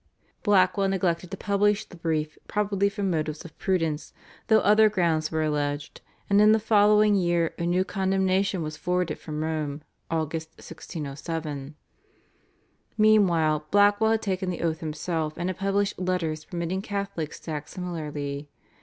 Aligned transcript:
Blackwell 0.41 0.89
neglected 0.89 1.29
to 1.29 1.37
publish 1.37 1.85
the 1.85 1.95
brief 1.95 2.35
probably 2.47 2.89
from 2.89 3.11
motives 3.11 3.45
of 3.45 3.55
prudence, 3.59 4.13
though 4.47 4.57
other 4.61 4.89
grounds 4.89 5.29
were 5.31 5.43
alleged, 5.43 6.01
and 6.27 6.41
in 6.41 6.53
the 6.53 6.59
following 6.59 7.13
year 7.13 7.53
a 7.59 7.67
new 7.67 7.85
condemnation 7.85 8.63
was 8.63 8.75
forwarded 8.75 9.19
from 9.19 9.43
Rome 9.43 9.83
(Aug. 10.09 10.33
1607). 10.33 11.75
Meanwhile 12.97 13.67
Blackwell 13.69 14.09
had 14.09 14.23
taken 14.23 14.49
the 14.49 14.61
oath 14.63 14.79
himself, 14.79 15.33
and 15.37 15.49
had 15.49 15.59
published 15.59 15.99
letters 15.99 16.45
permitting 16.45 16.81
Catholics 16.81 17.39
to 17.41 17.51
act 17.51 17.69
similarly. 17.69 18.49